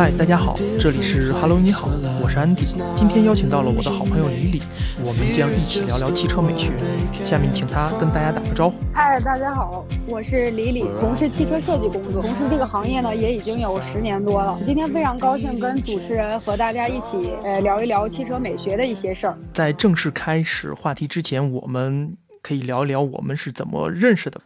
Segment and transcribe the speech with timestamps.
[0.00, 1.86] 嗨，大家好，这里是 Hello，你好，
[2.22, 2.64] 我是安迪。
[2.96, 4.62] 今天邀请到了我的好朋友李李，
[5.04, 6.72] 我们将一起聊聊汽车美学。
[7.22, 8.78] 下面请他跟大家打个招呼。
[8.94, 14.58] 嗨，大家好，我是李李，从事汽车设计工作，从事这个行业呢也已经有十年多了。
[14.64, 19.36] 今天非常高兴跟主持人和大家一起呃聊一聊汽车美学的一些事儿。
[19.52, 24.40] 在正式开始话题之前，我们可以聊一聊我们是怎么认识的。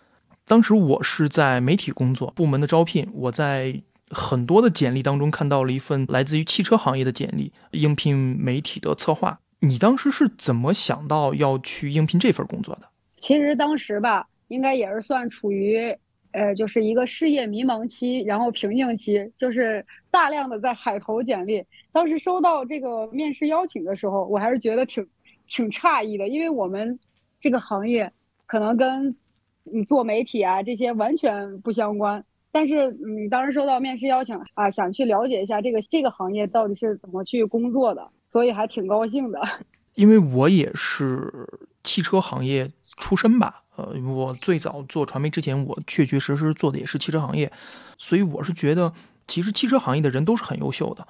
[0.49, 9.41] 当时我是在媒体工作，部门的招聘，我在很多的简历当中看到了一份来自于汽车行业的简历，应聘媒体的策划。
[9.61, 12.83] 你当时是怎么想到要去应聘这份工作的？
[13.19, 15.97] 其实当时吧，应该也是算处于
[16.33, 21.65] 呃，就是一个事业迷茫期，然后瓶颈期，就是大量的在海投简历。
[21.93, 25.07] 当时收到这个面试邀请的时候，我还是觉得挺
[25.49, 26.99] 挺诧异的，因为我们
[27.41, 28.13] 这个行业
[28.47, 29.17] 可能跟
[29.63, 32.25] 你做媒体啊这些完全不相关，
[32.55, 39.41] 但是你当时收到面试邀请啊，想去了解一下这个这个行业到底是怎么去工作的，所以还挺高兴的。
[39.97, 41.49] 因为我也是
[41.83, 47.51] 汽车行业出身吧，呃，我最早做传媒之前，我确确实实做的也是汽车行业，
[47.99, 48.93] 所以我是觉得
[49.27, 51.05] 其实汽车行业的人都是很优秀的。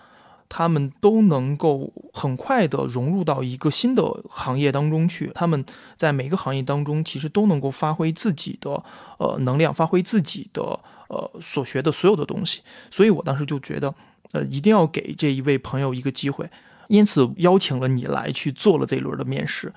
[0.46, 5.32] 他们都能够很快的融入到一个新的行业当中去。
[5.34, 5.64] 他们
[5.96, 8.82] 在每个行业当中，其实都能够发挥自己的
[9.18, 10.78] 呃能量，发挥自己的
[11.14, 12.60] 呃所学的所有的东西。
[12.90, 13.94] 所以我当时就觉得，
[14.32, 16.48] 呃，一定要给这一位朋友一个机会，
[16.88, 19.72] 因此邀请了你来去做了这一轮的面试。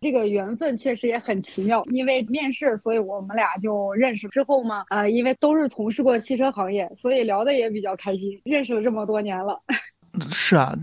[0.00, 4.28] 这个缘分确实也很奇妙，因为面试，所以我们俩就认识。
[4.28, 8.40] 之后嘛，呃，因为都是从事过汽车行业，所以聊的也比较开心。
[8.44, 9.60] 认识了这么多年了。
[10.30, 10.74] 是啊，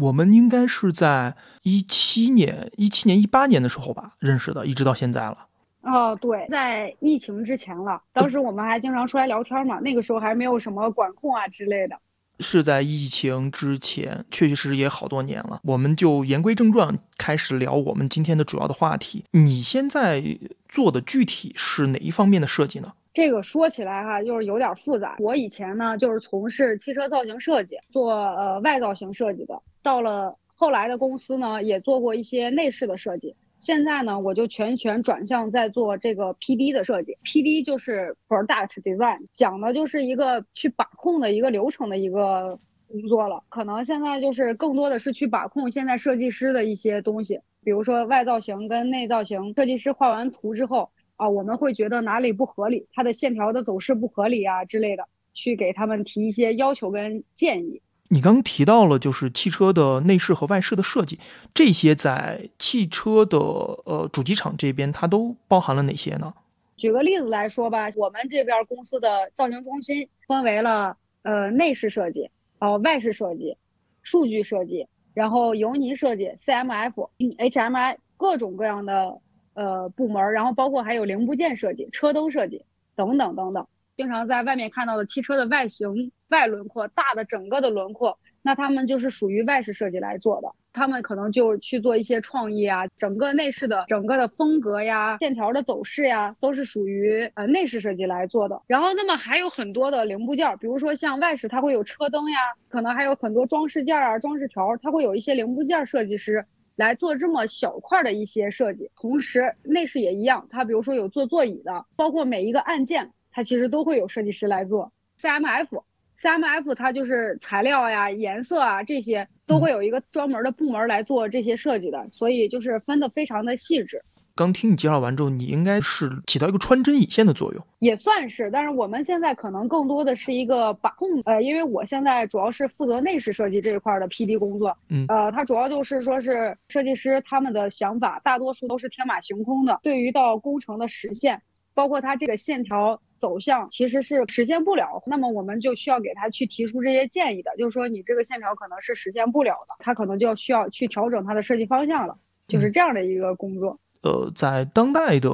[0.00, 5.49] 我们应该是在一七年、一七年、一八年的时候吧认识的，一直到现在了。
[5.82, 11.98] 哦，对，在疫情之前了，当时我们还经常出来聊天嘛，那个时候还没有什么管控啊之类的。
[12.38, 15.60] 是在疫情之前，确确实实也好多年了。
[15.62, 19.24] 我们就言归正传，开始聊我们今天的主要的话题。
[19.32, 20.22] 你现在
[20.66, 22.92] 做的具体是哪一方面的设计呢？
[23.12, 25.16] 这个说起来哈，就是有点复杂。
[25.18, 29.60] 我以前呢，就是从事汽车造型设计，做呃外造型设计的。
[29.82, 33.34] 到了后来的公司呢，也做过一些内饰的设计。
[33.60, 37.16] 现在呢，我就全权转向在做这个 PD 的设计。
[37.24, 43.44] PD 就是 Product Design，讲的就是一个去把控的一个流程的一个工作了。
[43.48, 50.90] 可能现在就是更多的是去把控现在设计师的一些东西，比如说外造型跟内造型，设计师画完图之后。
[51.16, 55.04] 啊，我们会觉得哪里不合理，它的线条的走势不合理啊之类的，
[55.34, 57.82] 去给他们提一些要求跟建议。
[58.12, 61.18] 你刚提到了就是汽车的内饰和外饰的设计，
[61.54, 66.34] 这些在汽车的呃主机厂这边它都包含了哪些呢？
[66.76, 73.56] 举个例子来说吧，我们这边公司的造型中心分为了呃内饰设计、呃外饰设计、
[74.02, 79.20] 数据设计，然后油泥设计、CMF、HMI 各种各样的。
[79.52, 83.66] 呃，部门，然后包括还有零部件设计、车灯设计等等等等。
[84.00, 90.48] 经常在外面看到的汽车的外形、外轮廓、大的整个的轮廓，那他们就是属于外饰设计来做的。
[90.72, 98.62] 他们可能就去做一些创意啊，整个内饰的整个的风格呀、线条的走势呀，都是属于呃内饰设计来做的。
[98.66, 102.38] 然后，那么还有很多的零部件，比如说像外饰，它会有车灯呀，
[102.70, 106.46] 可能还有很多装饰件啊、装饰条，它会有一些零部件设计师。
[106.76, 110.46] 来做这么小块的一些设计，同时内饰也一样。
[110.48, 114.92] 它比如说有做座椅的，包括每一个按键，它其实都会有设计师来做。
[115.20, 124.02] CMF，CMF 它就是材料呀、颜色啊这些都会有一个专门的部门来做这些设计的，所以就是分的非常的细致。
[124.36, 128.50] 刚听你介绍完之后，你应该是起到一个穿针引线的作用，也算是。
[128.50, 141.42] 但是我们现在可能更多的是一个把控，呃，因为我现在主要是负责内饰设计这一块的 PD 工作，嗯，呃，它主要就是说是设计师他们的想法，大多数都是天马行空的，对于到工程的实现，
[141.74, 145.02] 包括它这个线条走向，其实是实现不了。
[145.06, 152.16] 那么我们就需要给他去提出这些建议的，就是说你这个线条可能是实现不了的，他可能就要需要去调整他的设计方向了，
[152.48, 153.78] 就是这样的一个工作。
[154.00, 155.30] 呃，在当代的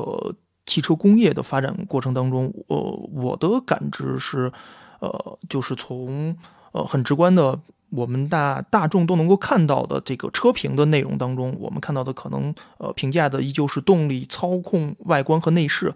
[0.67, 2.77] 汽车工业的发展过程当中，呃，
[3.15, 4.51] 我的感知是，
[4.99, 6.37] 呃，就是从
[6.73, 7.61] 呃很直观的，
[7.91, 15.95] 我们大大众都能够看到的这个车评的内容当中，我们看到的可能呃评价的依旧是动力、操控、外观和内饰。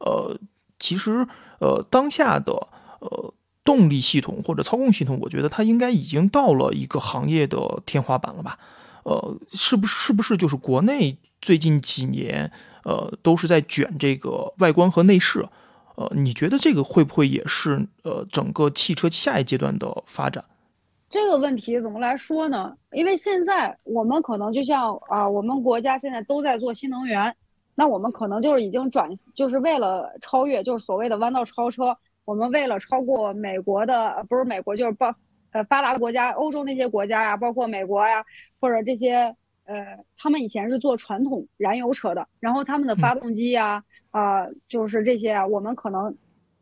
[0.00, 0.38] 呃，
[0.78, 1.26] 其实
[1.60, 2.52] 呃当下的
[3.00, 3.34] 呃
[3.64, 8.58] 动力系统或者操控系统，我觉得它应该已经到了一个行业的天花板了吧？
[9.04, 11.18] 呃，是不是是不是就是国内？
[11.42, 12.50] 最近几年，
[12.82, 15.46] 呃，都是在卷这个外观和内饰，
[15.94, 20.42] 呃，你觉得这个会不会也是呃整个汽车下一阶段的发展？
[21.08, 22.74] 这个问题怎么来说呢？
[22.90, 27.36] 因为现在我们可能就像啊，我们国家现在都在做新能源，
[27.76, 31.96] 那我们可能就是已经转，就是为了超越，就是所谓的弯道超车。
[32.24, 35.14] 我们为了超过美国的，不是美国，就是包
[35.52, 38.24] 呃发达国家，欧洲那些国家呀，包括美国呀，
[38.58, 46.16] 或者这些呃，他们以前是做传统燃油车的，然后他们的发动机呀，啊，就是这些啊，我们可能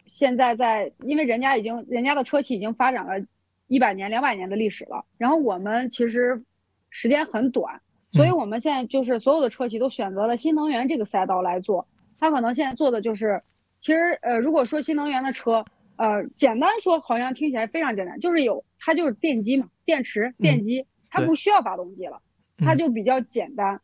[0.05, 3.25] 现在在，因为人家已经人家的车企已经发展了。
[3.67, 6.45] 一百年、两百年的历史了，然后我们其实
[6.91, 7.81] 时间很短，
[8.15, 11.89] 所以我们现在就是所有的车企都选择了新能源这个赛道来做。
[12.19, 13.43] 它可能现在做的就是，
[13.81, 15.65] 其实呃，如果说新能源的车，
[15.97, 22.23] 呃，简单说好像听起来非常简单，就是有它就是电机嘛，电池、电机，它不需要发动机了，
[22.59, 23.81] 它就比较简单。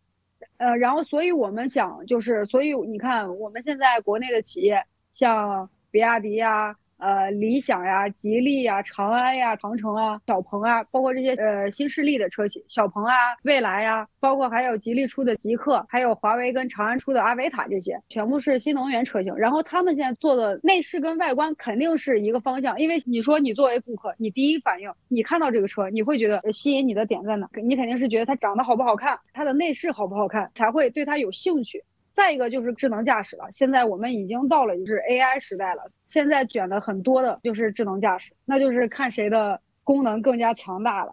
[0.56, 6.76] 呃，然后所以我们想就是，所以你看我们现在国内的企业，像比亚迪呀。
[7.00, 13.12] 呃，理想呀，吉利呀，长安呀，长城啊，小鹏啊，包括这些呃新势力的车企，小鹏啊，
[13.42, 19.34] 蔚来呀，包括还有吉利出的极氪，还有华为跟长安出的阿维塔，这些全部是新能源车型。
[19.36, 27.48] 然后他们现在做的内饰跟外观肯定是一个方向，因为你说你作为顾客，你第一反应，你看到这个车，你会觉得吸引你的点在哪？
[27.64, 31.82] 你肯定是觉得它长得好不好看，它的内饰好不好看，才会对它有兴趣。
[32.14, 41.12] 再一个就是智能驾驶了，现在我们已经到了就是 AI 时代了，现在卷的很多的就是智能驾驶，那就是看谁的功能更加强大了。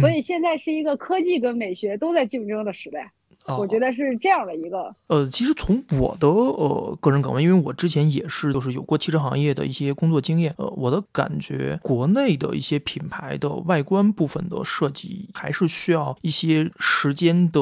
[0.00, 3.12] 所以现在是一个科技跟美学都在竞争的时代，
[3.58, 4.94] 我觉得是这样的一个。
[5.08, 17.60] 呃，其实从我的呃个人岗位，因为我之前也是就是有过汽车行业的一些工作经验，呃，我的感觉国内的一些品牌的外观部分的设计还是需要一些时间的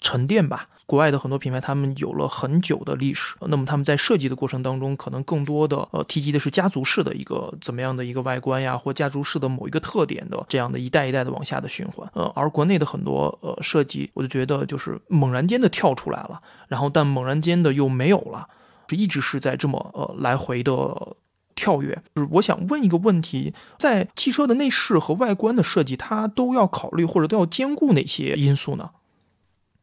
[0.00, 0.68] 沉淀吧。
[0.90, 12.10] 国外的很多品牌，他们有了很久的历史，那么他们在设计的过程当中，可能更多的呃提及的是家族式的一个怎么样的一个外观呀，或家族式的某一个特点的这样的一代一代的往下的循环。
[12.12, 18.48] 呃，而国内的很多呃设计，我就觉得就是猛然间的跳出来了，然后但猛然间的又没有了，
[18.88, 21.16] 就一直是在这么呃来回的
[21.54, 21.96] 跳跃。
[22.16, 28.90] 就是我想问一个问题，在汽车的内饰和外观的设计，它都要考虑或者都要兼顾哪些因素呢？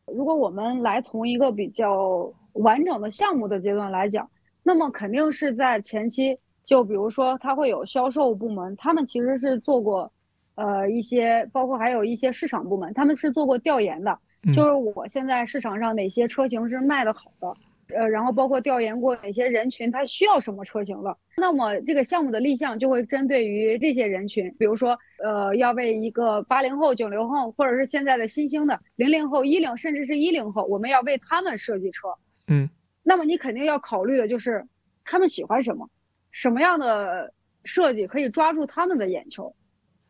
[0.07, 4.29] 如果我们来从一个比较完整的项目的阶段来讲，
[4.63, 10.11] 那么肯定是在前期，就比如说它会有销售部门，他们其实是做过，
[10.55, 14.17] 呃一些，包括还有一些市场部门，他们是做过调研的，
[14.55, 17.53] 就是我现在市场上哪些车型是卖的好的。
[17.95, 21.17] 呃，然后包括调研过哪些人群，他需要什么车型了。
[21.37, 32.07] 那么这个项目的立项就会针对于这些人群，比如说，呃，要为一个八零后、九零后，或者是现在的新兴的零零后、一零甚至是一零后，我们要为他们设计车。
[32.47, 32.69] 嗯，
[33.03, 34.65] 那么你肯定要考虑的就是
[35.05, 35.89] 他们喜欢什么，
[36.31, 37.33] 什么样的
[37.63, 39.55] 设计可以抓住他们的眼球。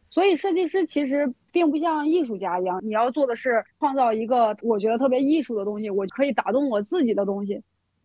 [0.10, 7.62] 所以设计师其实并不像艺术家一样，你要做的是创造一个我觉得特别艺术的东西，我可以打动我自己的东西。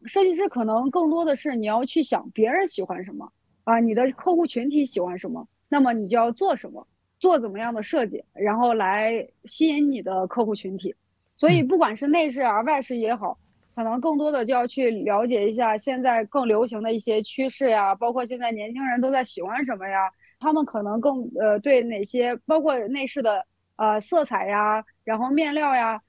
[0.06, 3.32] 设计师可能更多的是你要去想别人喜欢什么
[3.64, 6.86] 啊，你的客户群体喜欢什么，那么你就要做什么，
[7.18, 10.94] 做怎么样的设计，然后来吸引你的客户群体。
[11.36, 13.38] 所以不管是内饰啊、外饰也好，
[13.74, 20.10] 可能更多的就要去了解一下现在更流行的一些趋势呀，包括现在年轻人都在喜欢什么呀。
[20.40, 26.02] 他们可能更呃对哪些，包括内饰的呃色彩呀，然后面料呀，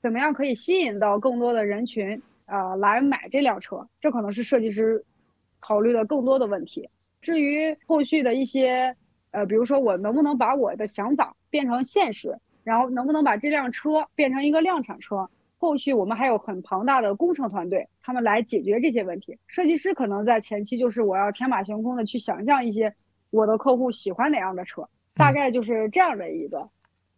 [0.00, 2.22] 怎么样可以吸引到更多的人群
[2.52, 3.88] 啊来买这辆车？
[4.00, 5.04] 这可能是设计师
[5.60, 6.88] 考虑的更多的问题。
[7.20, 8.94] 至于后续的一些
[9.30, 15.28] 呃，比如说我能不能把我的想法变成现实，然后能不能把这辆车变成一个量产车？
[15.58, 19.38] 后续我们还有很庞大的工程团队，他们来解决这些问题。
[19.46, 22.94] 设计师可能在前期就是我要天马行空的去想象一些。
[23.30, 26.68] 我的客户喜欢哪样的车，大概就是这样的一个。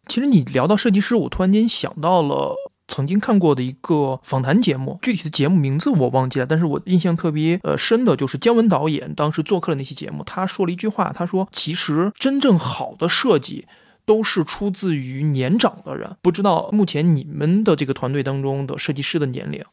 [0.05, 2.55] 其实你聊到设计师，我突然间想到了
[2.87, 13.65] 曾经看过的一个访谈节目，具体的节目名字我忘记了，但是我印象特别呃深的就是姜文导演当时做客的那期节目，他说了一句话，他说：“其实真正好的设计
[14.05, 19.63] 都是出自于年长的人。”不知道目前你们的这个团队当中的设计师的年龄，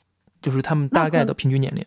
[0.41, 1.85] 就是他们大概的平均年龄。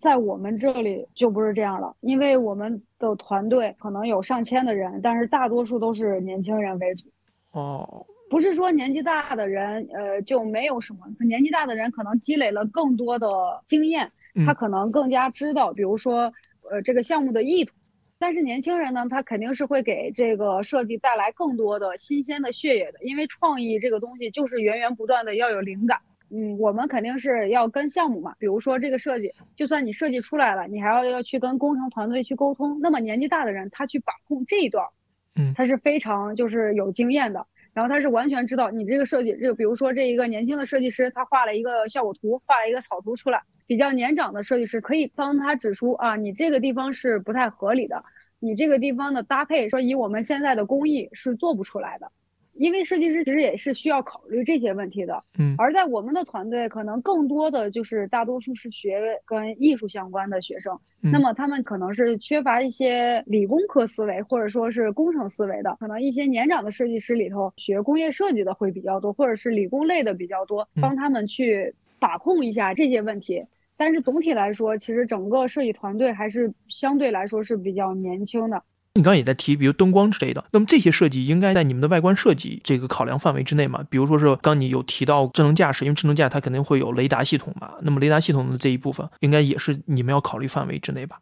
[0.00, 7.04] 在我们这里就不是这样了，因为我们的团队可能有上千的人，但是大多数都是年轻人为主。
[7.50, 11.00] 哦，不是说年纪大的人，呃，就没有什么。
[11.18, 13.26] 年纪大的人可能积累了更多的
[13.66, 14.12] 经验，
[14.46, 16.32] 他可能更加知道，比如说，
[16.70, 17.74] 呃，这个项目的意图。
[18.20, 25.98] 但是年轻人呢，他肯定是会给这个设计带来更多的新鲜的血液的，因为创意这个东西就是源源不断的要有灵感。
[26.30, 32.78] 嗯，我们肯定是要跟项目嘛，比如说这个设计，就算你设计出来了，你还要要去跟工程团队去沟通。
[32.80, 34.86] 那么年纪大的人，他去把控这一段，
[35.34, 37.44] 嗯，他是非常就是有经验的。
[37.72, 48.04] 然后他是完全知道你这个设计，就比如说这一个年轻的设计师，他画了一个效果图，画了一个草图出来，比较年长的设计师可以帮他指出啊，你这个地方是不太合理的，
[48.38, 52.10] 你这个地方的搭配说以我们现在的工艺是做不出来的。
[52.54, 73.44] 因为设计师其实也是需要考虑这些问题的，嗯，而在我们的团队，可能更多的就是大多数是学跟艺术相关的学生，那么他们可能是缺乏一些理工科思维或者说是工程思维的，可能一些年长的设计师里头学工业设计的会比较多，或者是理工类的比较多，帮他们去把控一下这些问题。
[73.76, 78.62] 但是总体来说，其实整个设计团队还是相对来说是比较年轻的。
[79.00, 83.82] 你刚刚也在提，比如灯光之类的，那么这些设计应该在你们的外观设计这个考量范围之内嘛？
[83.88, 91.18] 比如说是刚你有提到智能驾驶，因为智能驾驶它肯定会有雷达系统嘛，那么雷达系统的这一部分应该也是你们要考虑范围之内吧？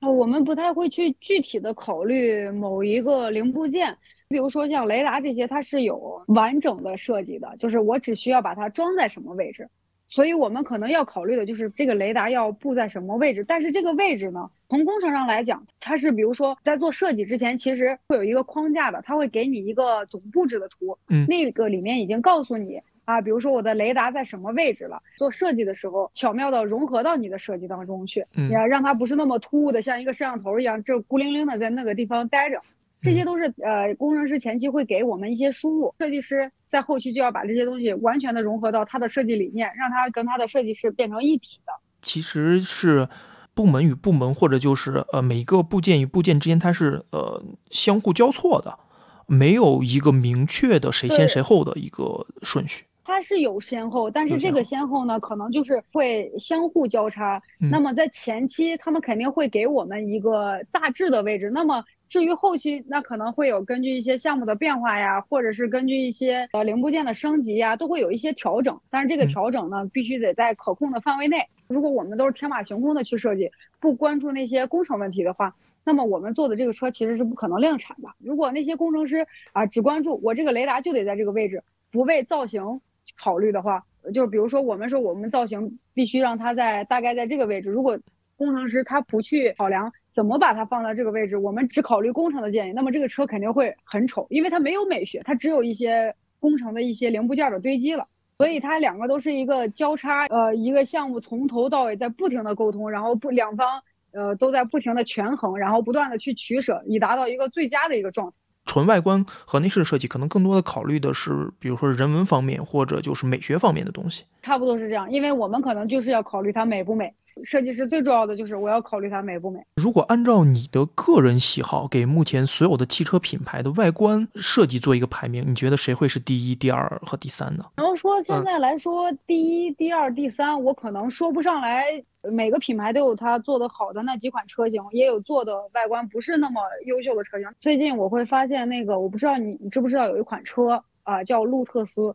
[0.00, 3.96] 啊我们不太会去具体的考虑某一个零部件，
[4.28, 9.68] 比如说像雷达这些，它是有完整的设计的，就是我只需要把它装在什么位置。
[10.10, 32.60] 所以我们可能要考虑的就是这个雷达要布在什么位置，但是这个位置呢，从工程上来讲，它是比如说在做设计之前，其实会有一个框架的，它会给你一个总布置的图，嗯，那个里面已经告诉你啊，比如说我的雷达在什么位置了，做设计的时候巧妙的融合到你的设计当中去，嗯，要让它不是那么突兀的，像一个摄像头一样，这孤零零的在那个地方待着。
[33.02, 41.72] 这些都是呃，工程师前期会给我们一些输入，设计师在后期就要把这些东西完全的融合到他的设计理念，让他跟他的设计师变成一体的。
[42.02, 43.08] 其实是
[43.54, 48.78] 部门与部门，或者就是呃每个部件与部件之间，它是呃相互交错的，
[49.26, 52.84] 没有一个明确的谁先谁后的一个顺序。
[53.02, 57.42] 它是有先后，但是这个先后呢，可能就是会相互交叉。
[57.58, 61.50] 那么在前期，他们肯定会给我们一个大致的位置。
[61.50, 68.80] 那么至于后期，那可能会有根据一些项目的变化呀，或者是根据一些呃零部件的升级呀，都会有一些调整。
[68.90, 71.46] 但是这个调整呢，必须得在可控的范围内。
[71.68, 78.08] 如果我们都是天马行空的去设计，不关注那些工程问题的话，那么我们做的这个车其实是不可能量产的。
[78.18, 81.62] 如果那些工程师啊只关注我这个雷达就得在这个位置，
[81.92, 82.80] 不为造型
[83.16, 88.00] 考虑的话，就比如说我们说我们造型必须让它在大概在这个位置，如果
[88.36, 89.92] 工程师他不去考量。
[90.14, 91.36] 怎么把它放到这个位置？
[91.36, 98.06] 我们只考虑工程的建议，那么这个车肯定会很丑，因为它没有美学，它只有一些工程的一些零部件的堆积了。
[98.38, 108.36] 所以它两个都是一个交叉，呃，一个项目从头到尾在不停的沟通，然后不两方呃都在不停的权衡，然后不断的去取舍，以达到一个最佳的一个状态。
[108.64, 114.24] 纯外观和内饰设计可能更多的考虑的是，比如说人文方面或者就是美学方面的东西。
[114.42, 117.12] 差不多是这样，因为我们可能就是要考虑它美不美。
[117.44, 119.60] 设计师最重要的就是我要考虑它美不美。
[119.76, 127.64] 如果按照你的个人喜好，给目前所有的汽车品牌的外观设计做一个排名，你觉得谁会是第一、第二和第三呢？
[127.76, 132.02] 然后说现在来说，第一、第二、第三，我可能说不上来。
[132.22, 137.48] 每个品牌都有它做的好的那几款车型，也有做的外观不是那么优秀的车型。
[137.62, 142.14] 最近我会发现那个，我不知道你你知不知道有一款车啊，叫路特斯。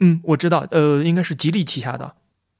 [0.00, 2.12] 嗯，我知道，呃，应该是吉利旗下的。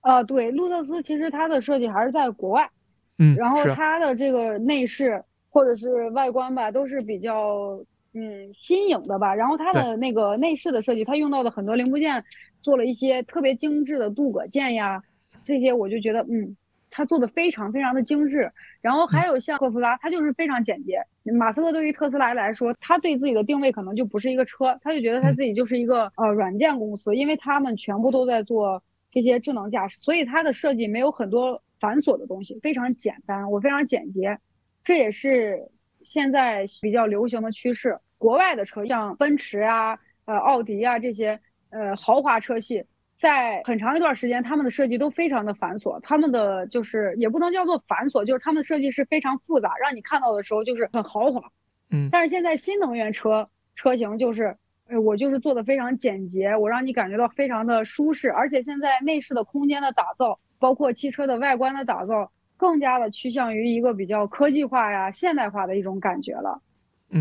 [0.09, 2.71] 啊，对，路特斯其实它的设计还是在国外，
[3.19, 7.79] 嗯，然后它的这个内饰或者是外观吧，都是比较
[8.15, 9.35] 嗯新颖的吧。
[9.35, 12.25] 然后它的那个内饰的设计，它用到的很多零部件，
[12.63, 15.03] 做了一些特别精致的镀铬件呀，
[15.45, 16.57] 这些我就觉得嗯，
[16.89, 18.51] 它做的非常非常的精致。
[18.81, 21.03] 然后还有像特斯拉，它就是非常简洁。
[21.37, 28.83] 马斯克对于特斯拉来说，他对自己的定位可能就不是一个车，他就觉得他自己就是一个呃软件公司，因为他们全部都在做。
[29.11, 34.39] 这些智能驾驶，所以它的设计没有很多繁琐的东西，非常简单，我非常简洁，
[34.85, 35.71] 这也是
[36.03, 37.99] 现在比较流行的趋势。
[38.19, 42.85] 国外的车，像奔驰啊、呃奥迪啊这些呃豪华车系，
[43.19, 51.51] 在很长一段时间，他们的设计都非常的繁琐，他们的就是也不能叫做繁琐，就是他们的设计是非常复杂，让你看到的时候就是很豪华。
[51.91, 54.57] 嗯，但是现在新能源车车型就是。
[54.89, 66.63] 呃，我就是做的非常简洁，我让你感觉到非常的舒适，而且现在内饰的空间的打造，包括汽车的外观的打造，更加的趋向于一个比较科技化呀、现代化的一种感觉了。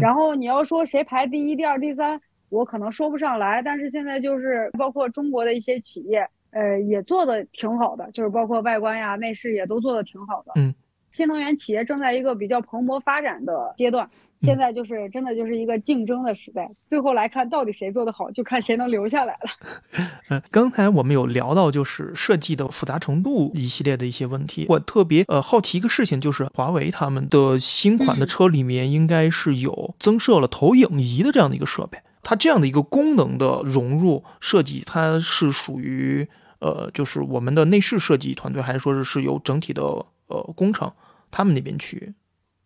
[0.02, 10.54] 然后你要说谁排第一、第二、第三，我可能说不上来，但是现在就是包括中国的一些企业，呃，也做的挺好的，就是包括外观呀、内饰也都做的挺好的。
[10.56, 10.74] 嗯。
[11.10, 14.10] 新能源企业正在一个比较蓬勃发展的阶段。
[14.42, 20.08] 现在就是真的就是一个竞争的时代，最后来看到底谁做得好，就看谁能留下来了。
[20.30, 36.28] 嗯，刚才我们有聊到就是设计的复杂程度一系列的一些问题，我特别呃好奇一个事情，就是华为他们的新款的车里面应该是有增设了投影仪的这样的一个设备，它这样的一个功能的融入设计，它是属于
[36.60, 39.84] 呃就是我们的内饰设计团队，还是说是是由整体的
[40.28, 40.92] 呃工程
[41.32, 42.14] 他们那边去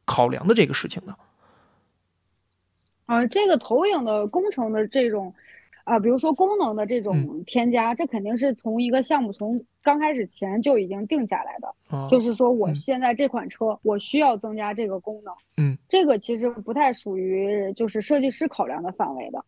[0.06, 1.16] 考量的这个事情呢？
[3.12, 5.34] 啊，这个投影的工程的这种，
[5.84, 12.08] 啊，比如说功能的这种添加，这肯定是从一个项目从刚开始前就已经定下来的。
[12.10, 15.34] 就是说，我现在这款车我需要增加这个功能。
[15.58, 19.44] 嗯，这个其实不太属于就是设计师考量的范围的。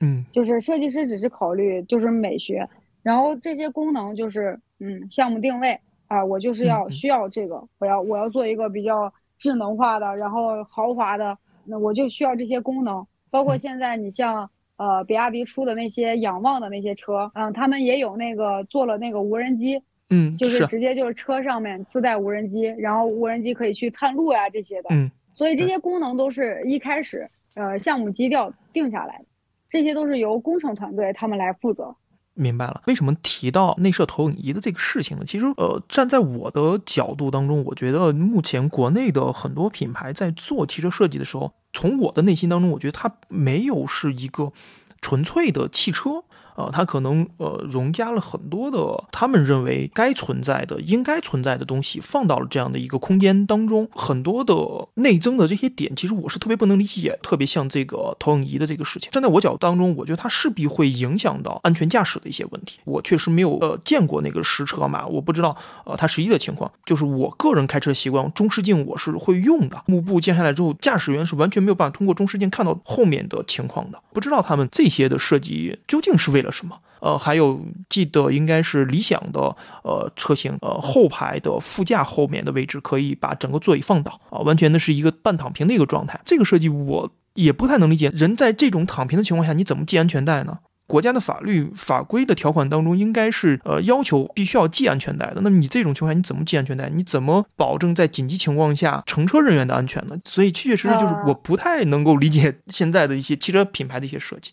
[0.00, 2.68] 嗯，就是设计师只是考虑就是美学，
[3.02, 11.36] 然后这些功能就是嗯项目定位啊，我就是要需要这个，我要我要做一个比较智能化的，然后豪华的。
[11.68, 29.24] 那我就需要这些功能，包括现在你像呃比亚迪出的那些仰望的那些车，嗯，他们也有那个做了那个无人机，嗯，就是直接就是车上面自带无人机，然后无人机可以去探路呀这些的，嗯，所以这些功能都是一开始呃项目基调定下来的，
[29.68, 31.94] 这些都是由工程团队他们来负责。
[32.38, 35.24] 明白了，为什么提到内设投影仪的这个事情呢？
[35.26, 44.52] 其实，呃，站在我的角度当中，我觉得目前国内的很多品牌在做汽车设计的时候，从我的内心当中，我觉得它没有是一个
[45.00, 46.22] 纯粹的汽车。
[46.58, 53.88] 呃，它可能呃融加了很多的他们认为该存在的、应该存在的东西，放到了这样的一个空间当中。
[53.94, 54.54] 很多的
[54.94, 57.16] 内增的这些点，其实我是特别不能理解。
[57.22, 62.80] 特别像这个投影仪的这个事情，站在我角度当中，我觉得它势必会影响到安全驾驶的一些问题。
[62.84, 66.68] 我确实没有呃见过那个实车嘛，我不知道呃它实际的情况。
[66.84, 69.80] 就是我个人开车习惯，中视镜我是会用的。
[69.86, 74.02] 幕布降下来之后，驾驶员是完全没有办法通过中视镜看到后面的情况的。
[74.18, 76.48] 不知道他们这些的设计究竟是为了。
[76.50, 76.76] 什么？
[77.00, 79.54] 呃，还有记得应该是理想的
[79.84, 86.18] 呃车型，呃后排的副驾后面的位置可以把整个座椅放倒啊，完全的是一个半躺平的一个状态。
[86.24, 90.58] 这个设计我也不太能理解，人在这种躺平的情况下，你怎么系安全带呢？
[90.88, 95.42] 国家的法律法规的条款当中应该是呃要求必须要系安全带的。
[95.42, 96.88] 那么你这种情况下你怎么系安全带？
[96.88, 100.16] 你怎么保证在紧急情况下乘车人员的安全呢？
[100.24, 104.52] 所以确确实实就是我不太能够理解现在的一些汽车品牌的一些设计。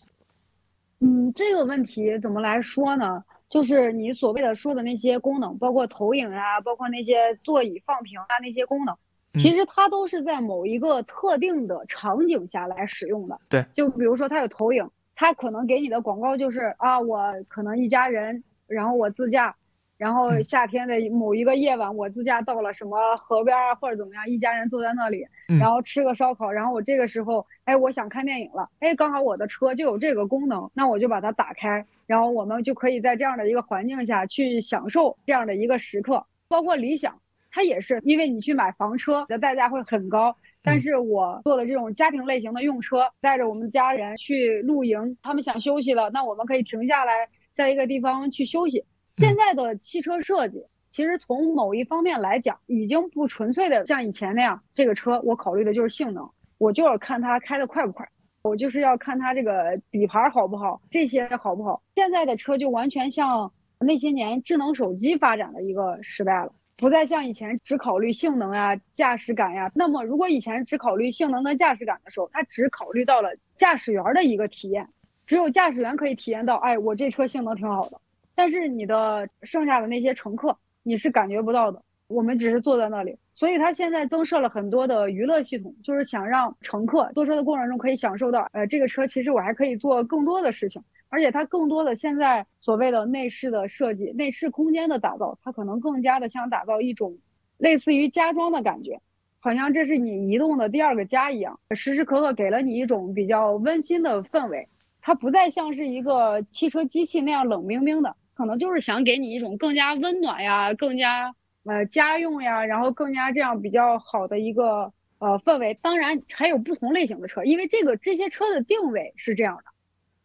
[1.00, 3.24] 嗯，这个问题怎么来说呢？
[3.48, 8.94] 就是你所谓的说的那些功能，包括投影啊，包括那些座椅放平啊那些功能，
[9.38, 13.38] 其实它都是在某一个特定的场景下来使用的。
[13.48, 19.56] 对，就比如说它有投影，它可能给你的广告就是啊，我可能一家人，然后我自驾。
[19.98, 25.26] 然后夏天的某一个夜晚，我自驾到了什么河边啊，或者怎么样，一家人坐在那里，
[25.58, 26.52] 然后吃个烧烤。
[26.52, 36.26] 然后我这个时候，哎，我想看电影了，哎，刚好我的车就有这个功能，那我就把它打开，然后我们就可以在这样的一个环境下去享受这样的一个时刻。
[36.46, 37.18] 包括理想，
[37.50, 48.84] 它也是，因为你去买房车的代价会很高，但是我做了这种家庭类型的用车，带着我们家人去露营，他们想休息了，那我们可以停下来，在一个地方去休息。
[49.12, 58.08] 现在的汽车设计，其实从某一方面来讲，已经不纯粹的像以前那样，这个车我考虑的就是性能，我就是看它开的快不快，
[58.42, 61.80] 我就是要看它这个底盘好不好，这些好不好。
[61.94, 69.72] 现在的车就完全像那些年智能手机发展的一个时代了，不再像以前只考虑性能呀、驾驶感呀。
[69.74, 74.88] 那么如果以前只考虑性能跟驾驶感的时候，它只考虑到了驾驶员的一个体验，
[75.26, 78.00] 只有驾驶员可以体验到，哎，我这车性能挺好的。
[78.34, 81.82] 但是你的剩下的那些乘客，你是感觉不到的。
[82.08, 97.18] 我们只是坐在那里，所以他现在增设了很多的娱乐系统，就是想让乘客坐车的过程中可以享受到，呃，这个车其实我还可以做更多的事情，而且它更多的现在所谓的内饰的设计、内饰空间的打造，它可能更加的想打造一种
[97.58, 99.00] 类似于家装的感觉，
[99.40, 104.68] 好像这是你移动的第二个家一样，时时刻刻给了你一种比较温馨的氛围，
[105.00, 108.16] 它不再像是一个汽车机器那样冷冰冰的。
[108.34, 115.72] 可能就是想给你一种更加温暖呀，更加呃家用呀，然后更加这样比较好的一个呃氛围。
[115.80, 119.62] 当然还有不同类型的车，因为这个这些车的定位是这样的。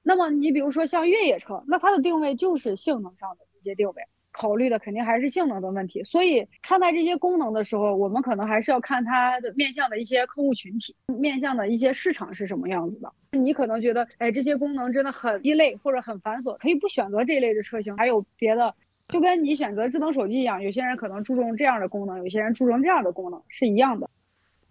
[0.03, 4.03] 那么你比如说像越野车，那它的定位就是性能上的一些定位。
[4.33, 13.11] 考虑的肯定还是性能的问题，所以看待这些功能的时候，我们可能还是要看它的面向的一些客户群体，面向的一些市场是什么样子的。
[13.33, 18.73] 你可能觉得，哎，这些功能真的很鸡肋或者很繁琐，可以不选择这一类的车型，还有别的
[19.09, 24.09] 就跟你选择智能手机一样，有些人可能注重这样的功能，有些人注重这样的功能，是一样的。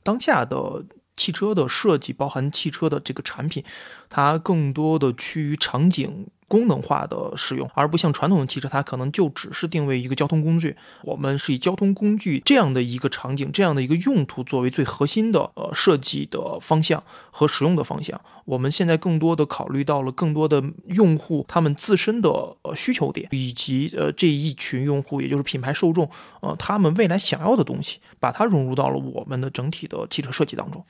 [0.03, 0.83] 当下的
[1.21, 3.63] 汽车的设计，包含汽车的这个产品，
[4.09, 6.27] 它更多的趋于场景。
[6.51, 10.75] 功能化的使用，而不像传统的汽车，它可能就只是定位一个交通工具。
[11.05, 18.21] 我们是以交通工具这样的一个场景、这样的一个用途作为最核心的呃设计的方向和使用的方向。
[18.47, 22.29] 我们现在更多的考虑到了更多的用户他们自身的
[22.63, 30.85] 呃需求点，以及呃这一群用户，也就是品牌受众，呃他们未来想要的东西，把它融入到了我们的整体的汽车设计当中。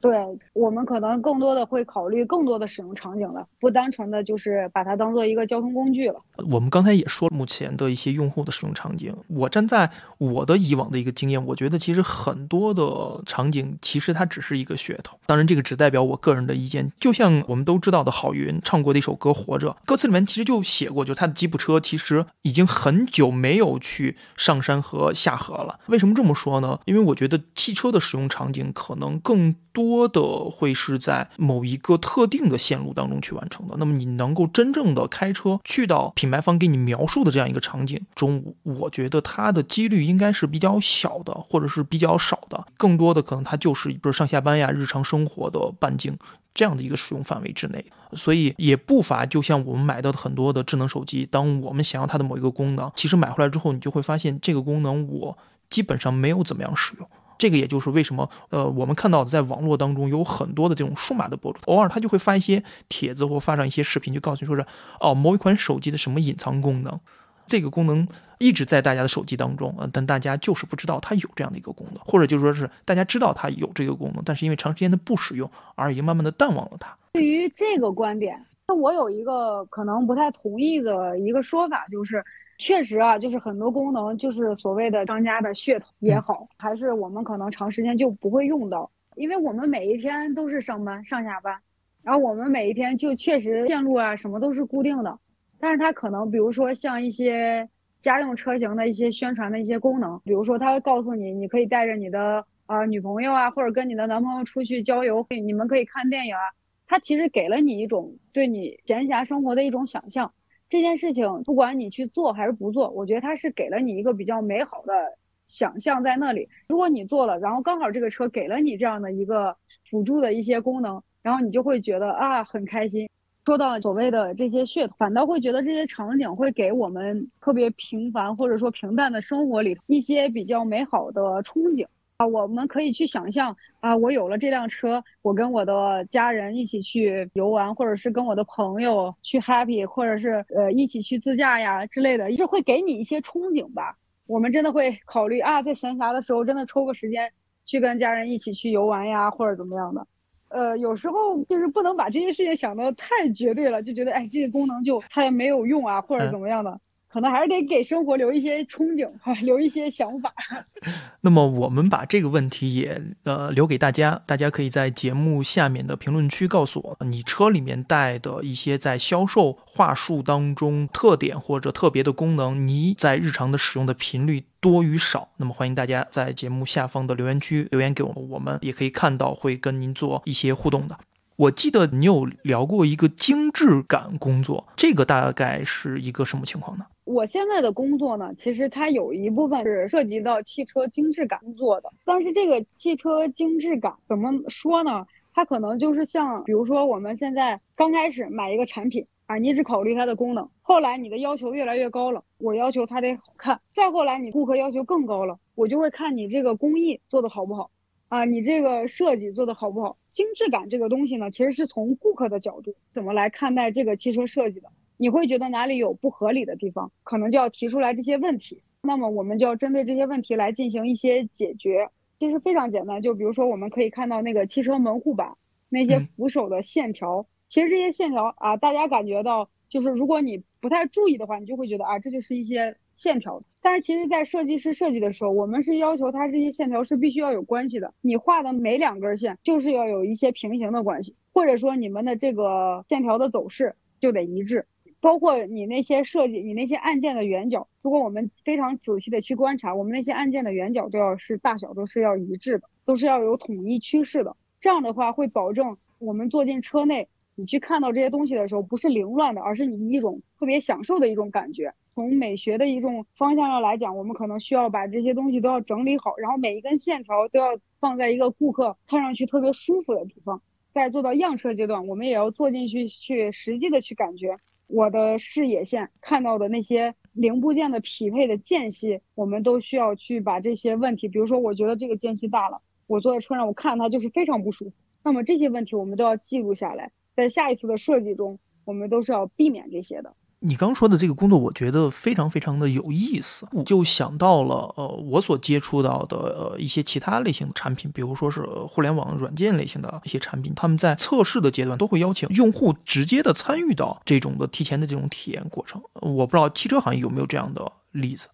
[0.00, 0.16] 对
[0.54, 6.20] 我们可能更多的会考虑更多的使用场景了，不单纯的就是把它当做一个交通工具了。
[6.50, 15.18] 我们刚才也说了，目前的一些用户的使用场景，我站在我的以往的一个经验，我觉得其实很多的场景其实它只是一个噱头。
[15.26, 16.90] 当然，这个只代表我个人的意见。
[16.98, 25.78] 就像我们都知道的郝云唱过的一首歌《活着》，歌词里面其实就写过，就他的吉普车其实已经很久没有去上山和下河了。
[25.88, 26.78] 为什么这么说呢？
[26.86, 29.89] 因为我觉得汽车的使用场景可能更多。
[29.90, 33.74] 多的会是在某一个特定的线路当中去完成的。
[33.78, 42.64] 那么你能够真正的开车去到品牌方给你描述的这样一个场景中，我觉得它的几率应该是比较小的，或者是比较少的。
[42.76, 46.16] 更多的可能它就是比如上下班呀、日常生活的半径
[46.54, 47.84] 这样的一个使用范围之内。
[48.12, 57.08] 所以也不乏就像我们买到的很多的智能手机，当我们想要它的某一个功能，其实买回来之后，你就会发现这个功能我基本上没有怎么样使用。
[57.40, 64.62] 这个也就是为什么，呃，我们看到的在网络当中有很多的这种数码的博主，偶尔他就会发一些帖子或发上一些视频，就告诉你说是，
[65.00, 67.00] 哦，某一款手机的什么隐藏功能，
[67.46, 68.06] 这个功能
[68.38, 76.94] 一直在大家的手机当中，呃，但大家就是不知道它有这样的一个功能，或者就说是大家知道它有这个功能，但是因为长时间的不使用，而已经慢慢的淡忘了它。
[77.14, 82.22] 对于这个观点，那我有一个可能不太同意的一个说法，就是。
[82.60, 91.56] 确实啊，就是很多功能，就是所谓的商家的噱头也好，还是我们可能长时间就不会用到，因为我们每一天都是上班上下班，
[92.02, 95.18] 然后我们每一天就确实线路啊什么都是固定的，
[95.58, 97.66] 但是它可能比如说像一些
[98.02, 106.40] 家用车型的一些宣传的一些功能，比如说它会告诉你，你可以带着你的啊女朋友啊，或者跟你的男朋友出去郊游，你们可以看电影啊，
[106.86, 110.30] 它其实给了你一种对你闲暇生活的一种想象。
[110.70, 116.48] 这件事情，不管你去做还是不做，我觉得它是给了你一个比较美好的想象在那里。
[116.68, 119.56] 如果你做了，然后刚好这个车给了你这样的一个
[119.90, 123.10] 辅助的一些功能，然后你就会觉得啊很开心。
[123.44, 131.86] 说到所谓的这些噱头，反倒会觉得这些场景会给我们特别平凡或者说平淡的生活里一些比较美好的憧憬。
[132.20, 143.96] 啊，我们可以去想象啊，我有了这辆车，我跟我的家人一起去游玩，或者是跟我的朋友去 happy，或者是呃一起去自驾呀之类的，就会给你一些憧憬吧。
[144.26, 147.32] 我们真的会考虑啊，在闲暇的时候，真的抽个时间
[147.64, 150.06] 去跟家人一起去游玩呀，或者怎么样的。
[150.48, 156.78] 呃，有时候就是不能把这些事情想得太绝对了，就觉得哎，这个功能就它也没有用啊，或者怎么样的。
[157.12, 159.10] 可能还是得给生活留一些憧憬，
[159.42, 160.32] 留一些想法。
[161.22, 175.28] 那么我们把这个问题也呃留给大家，大家可以在节目下面的评论区告诉我，你车里面带的一些在销售话术当中特点或者特别的功能，你在日常的使用的频率多与少。
[175.38, 180.96] 那么欢迎大家在节目下方的留言区留言给我们，我们也可以看到，会跟您做一些互动的。
[181.36, 186.84] 我记得你有聊过一个精致感工作，这个大概是一个什么情况呢？
[187.10, 191.90] 我现在的工作呢，其实它有一部分是涉及到汽车精致感做的。
[192.04, 195.04] 但是这个汽车精致感怎么说呢？
[195.34, 207.72] 它可能就是像，比如说我们现在刚开始买一个产品啊，你只考虑它的功能，后来你的要求越来越高了，我要求它得好看，再后来你顾客要求更高了，我就会看你这个工艺做的好不好。
[208.06, 209.96] 啊，你这个设计做的好不好？
[210.12, 214.68] 精致感这个东西呢，其实是从顾客的角度怎么来看待这个汽车设计的。
[215.00, 218.62] 你会觉得哪里有不合理的地方，可能就要提出来这些问题。
[218.82, 221.88] 那么我们就要针对这些问题来进行一些解决。
[222.18, 225.38] 其实非常简单，就比如说我们可以看到那个汽车门护板
[225.70, 233.42] 那些扶手的线条，其实这些线条啊，大家感觉到就是如果你不太注意的话，你就会觉得啊，这就是一些线条。
[233.62, 237.94] 但是其实，在设计师设计的时候，我们是要求它这些线条是必须要有关系的。
[238.02, 244.66] 你画的每两根线就是要有一些平行的关系，或者说你们的这个线条的走势就得一致。
[245.00, 254.36] 包括你那些设计，你那些按键的圆角，如果我们非常仔细的去观察，我们那些按键的圆角都要是大小都是要一致的，都是要有统一趋势的。
[254.60, 261.72] 这样的话会保证我们坐进车内，你去看到这些东西的时候不是凌乱的，而是你一种特别享受的一种感觉。
[261.94, 270.42] 从美学的一种方向上来讲，我们可能需要把这些东西都要整理好，然后每一根线条都要放在一个顾客看上去特别舒服的地方。
[270.72, 274.38] 在做到样车阶段，我们也要坐进去，去实际的去感觉
[274.72, 284.72] 我的视野线看到的那些零部件的匹配的间隙，我们都需要去把这些问题，比如说我觉得这个间隙大了，我坐在车上我看它就是非常不舒服。
[285.02, 290.14] 那么这些问题我们都要记录下来，在下一次的设计中，我们都是要避免这些的。
[290.42, 305.82] 你刚说的这个工作，我觉得非常非常的有意思，就想到了呃，我所接触到的呃一些其他类型的产品，比如说是互联网软件类型的一些产品，他们在测试的阶段都会邀请用户直接的参与到这种的提前的这种体验过程。
[305.94, 308.28] 我不知道汽车行业有没有这样的例子。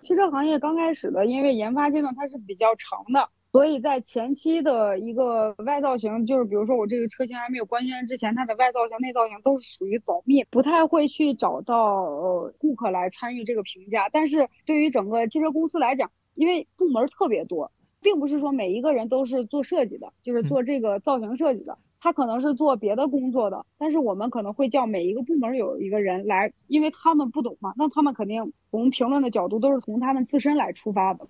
[0.00, 3.28] 汽车行业刚开始的，因为研发阶段它是比较长的。
[3.52, 14.08] 所以在前期的一个外造型，就是比如说我这个车型还没有官宣之前，它的外造型、内造型都是属于保密，不太会去找到呃顾客来参与这个评价。
[14.12, 23.66] 但是对于整个汽车公司来讲，因为部门特别多，并不是说每一个人都是做设计的，就是做这个造型设计的，他可能是做别的工作的。
[23.78, 31.26] 但是我们可能会叫每一个部门有一个人来，因为他们不懂嘛，那他们肯定从评论的角度都是从他们自身来出发的。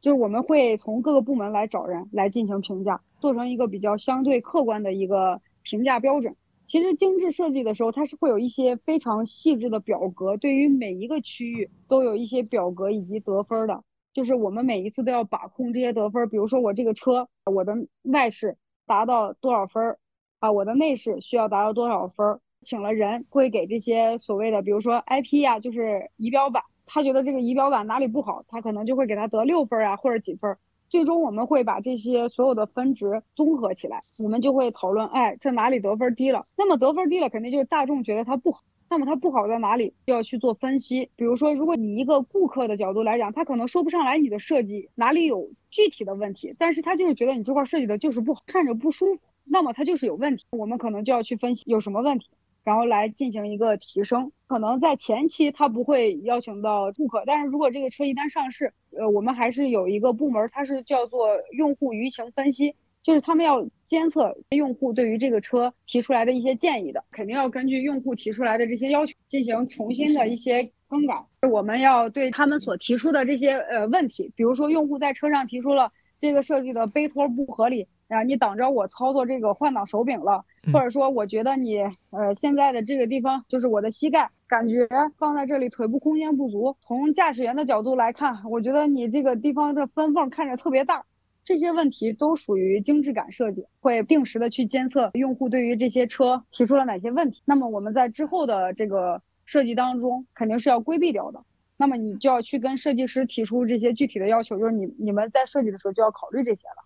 [0.00, 6.36] 就是我们会从各个部门来找人来进行评价，做成一个比较相对客观的一个评价标准。
[6.66, 13.82] 其实精致设计的时候，它是会有一些非常细致的表格，对于每一个区域都有一些表格以及得分的。
[14.12, 19.98] 就是我们每一次都要把控这些得分，比如说我这个车，我的外饰达到多少分儿
[20.38, 26.62] 啊，我的内饰需要达到多少分儿，请了人会给这些所谓的，比如说 IP 呀，就是仪表板。
[26.92, 30.56] 他觉得这个仪表板哪里不好，他可能就会给他得六分啊，或者几分。
[30.88, 36.46] 最终我们会把这些所有的分值综合起来，我们就会讨论，哎，这哪里得分低了？
[36.58, 38.62] 那么得分低了，肯定就是大众觉得它不好。
[38.88, 41.10] 那么它不好在哪里，就要去做分析。
[41.14, 50.44] 比如说，如果你一个顾客的角度来讲，他可能说不上来你的设计哪里有具体的问题，但是他就是觉得你这块设计的就是不好，看着不舒服，那么它就是有问题。
[50.50, 52.28] 我们可能就要去分析有什么问题。
[52.62, 71.24] 然后来进行一个提升，可能在前期他不会邀请到顾客，但是如果这个车一旦上市，呃，我们还是有一个部门，它是叫做用户舆情分析，就是他们要监测用户对于这个车提出来的一些建议的，肯定要根据用户提出来的这些要求进行重新的一些更改。
[71.50, 77.88] 我们要对他们所提出的这些呃问题，比如说用户在车上提出了这个设计的杯托不合理。
[78.06, 81.78] 啊，你挡着我操作这个换挡手柄了，或者说我觉得你
[82.10, 86.76] 呃现在的这个地方就是我的膝盖，感觉放在这里腿部空间不足。
[86.80, 91.04] 从驾驶员的角度来看，我觉得你这个地方的分缝看着特别大。
[91.44, 97.42] 这些问题都属于精致感设计，会定时的去监测用户对于这些车提出了哪些问题。
[97.44, 101.44] 那么我们在之后的这个设计当中肯定是要规避掉的。
[101.80, 106.84] 那么你就要去跟设计师提出这些具体的要求，就是你你们在设计的时候就要考虑这些了。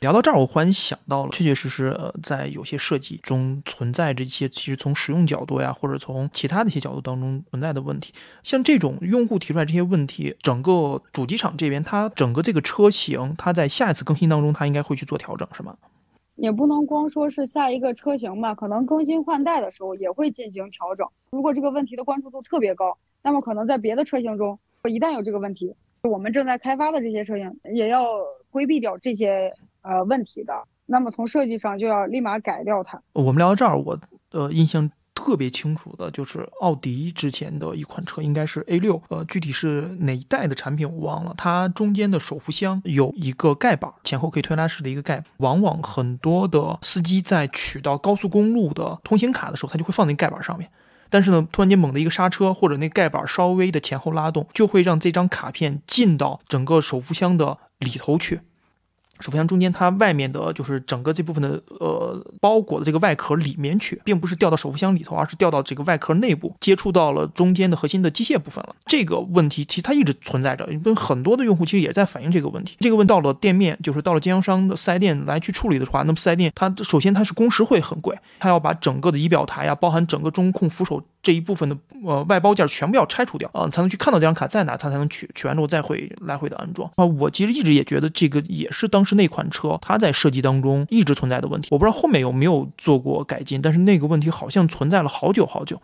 [0.00, 8.14] 聊到这儿，我忽然想到了，确确实实，呃，在有些设计中存在着一些，其实从使用角度呀，或者从其他的一些角度当中存在的问题。
[8.42, 15.76] 像这种用户提出来这些问题，整个主机厂这边，它整个这个车型，它在下一次更新当中，它应该会去做调整，是吗？
[16.40, 21.06] 也不能光说是下一个车型吧，可能更新换代的时候也会进行调整。
[21.30, 28.06] 如果这个问题的关注度特别高，那么可能在别的车型中，一旦有这个问题，我们正在开发的这些车型也要
[28.50, 29.52] 规避掉这些。
[29.82, 30.52] 呃，问题的，
[30.84, 33.00] 那么从设计上就要立马改掉它。
[33.14, 33.98] 我们聊到这儿，我
[34.28, 34.90] 的印象
[35.22, 41.34] 特别清楚的就是奥迪之前的一款车，应该是 A 六，呃，具体是哪一代的产品我忘了。
[41.36, 45.22] 它中间的手扶箱有一个盖板，前后可以推拉式的一个盖。
[45.36, 50.70] 往往很多的司机在取到高速公路的通行卡的时候，他就会放在盖板上面。
[51.10, 58.40] 但是呢，突然间猛的一个刹车，或者那盖板稍微的前后拉动，就会让这张卡片进到整个手扶箱的里头去。
[59.20, 68.74] 手扶箱中间，它外面的就是整个这部分的呃包裹的这个外壳里面去，并不是掉到手扶箱里头，而是掉到这个外壳内部，接触到了中间的核心的机械部分了。
[68.86, 72.76] 这个问题其实它一直存在着，跟很多的用户其实也在反映这个问题。
[72.80, 81.02] 这个问到了店面，就是到了经销商的四 S 店来去处理的话，那么四 S 店它首先它是工时会很贵，它要把整个的仪表台呀，包含整个中控扶手。
[81.22, 87.04] 这一部分的呃外包件全部要拆除掉啊，才能去看到这张卡在哪，它才能取取完之后再会来回的安装啊。
[87.04, 91.68] 我其实一直也觉得这个也是当时那款车它在设计当中一直存在的问题。
[91.70, 95.80] 我不知道后面有没有做过改进，但是那个问题好像存在了好久好久。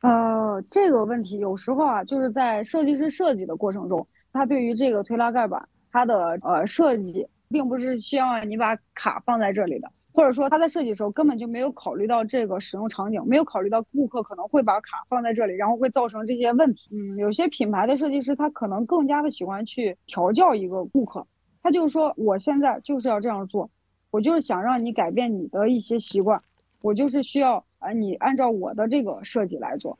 [0.00, 9.90] 呃，这个问题有时候啊，就是在设计师设计的过程中，他对于这个推拉盖板它的呃设计，并不是需要你把卡放在这里的。
[10.12, 16.90] 或者说他在设计的时候根本就没有考虑到这个使用场景，没有考虑到顾客可能会把卡放在这里，然后会造成这些问题。
[16.92, 21.26] 嗯，有些品牌的设计师他可能更加的喜欢去调教一个顾客，
[21.62, 23.70] 他就是说我现在就是要这样做，
[24.10, 26.42] 我就是想让你改变你的一些习惯，
[26.82, 29.98] 我就是需要啊你按照我的这个设计来做。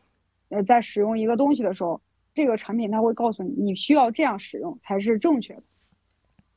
[0.50, 2.02] 呃，在使用一个东西的时候，
[2.34, 5.62] 这个产品它会告诉你，你需要这样使用才是正确的。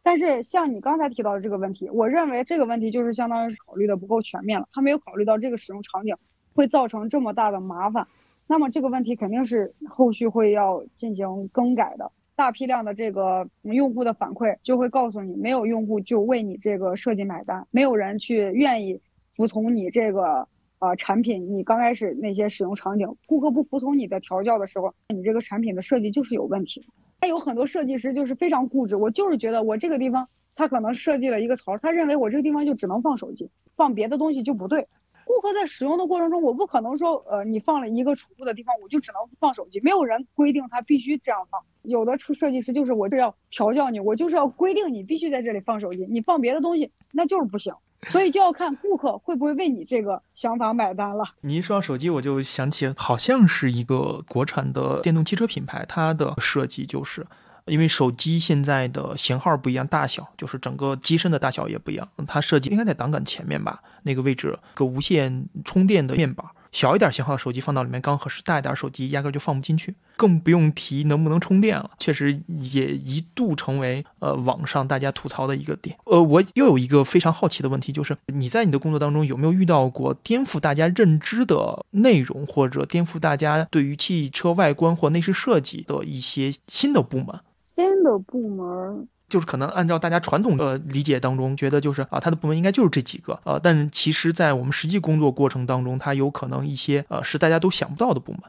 [0.06, 6.16] 但是像你刚才提到的这个问题，我认为这个问题就是相当于是考虑的不够全面了，他没有考虑到这个使用场景
[6.54, 8.06] 会造成这么大的麻烦。
[8.46, 12.12] 那么这个问题肯定是后续会要进行更改的。
[12.36, 19.02] 大批量的这个用户的反馈就会告诉你，没有用户就为你这个设计买单，没有人去愿意
[19.34, 20.48] 服从你这个。
[20.80, 26.86] 呃，产品你刚开始那些使用场景，顾客不服从你的调教的时候，你这个产品的设计就是有问题。
[27.20, 34.88] 他有很多设计师就是非常固执，我就是觉得我这个地方他可能设计了一个槽，他认为我这个地方就只能放手机，放别的东西就不对。
[35.26, 41.62] 顾客在使用的过程中，我不可能说，呃，你放了一个储物的地方，我就只能放手机，没有人规定他必须这样放。
[41.82, 47.74] 有的设计师就是我是要调教你，我就是要规定你必须在这里放手机，你放别的东西那就是不行。
[48.08, 51.24] 所以就要看顾客会不会为你这个想法买单了。
[51.42, 57.26] 你一说到手机，我就想起好像是一个国产的电动汽车品牌，它的设计就是
[57.66, 66.46] 因为手机现在的型号不一样，大小就是整个机身的大小也不一样，它设计应该在挡杆前面吧，那个位置个无线充电的面板。
[66.72, 71.90] 小一点型号的手机放到里面刚合适，大一点手机压根就放不进去，更不用提能不能充电了。
[71.98, 75.98] 确实也一度成为呃网上大家吐槽的一个点。
[76.04, 87.40] 呃，我又有一个非常好奇的问题，就是你在你的工作当中有没有遇到过颠覆大家认知的内容，或者颠覆大家对于汽车外观或内饰设计的一些新的部门？
[87.76, 89.08] 新的部门。
[89.28, 98.42] 就是可能按照大家传统的理解当中，觉得就是啊，他的部门应该就是这几个，呃，但其实，在我们实际工作过程当中，它有可能一些呃是大家都想不到的部门。